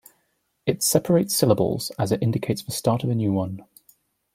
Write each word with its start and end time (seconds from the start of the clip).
It 0.65 0.81
separates 0.81 1.35
syllables, 1.35 1.91
as 1.99 2.11
it 2.11 2.23
indicates 2.23 2.63
the 2.63 2.71
start 2.71 3.03
of 3.03 3.11
a 3.11 3.13
new 3.13 3.31
one. 3.31 3.63